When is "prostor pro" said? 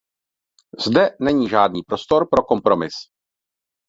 1.83-2.43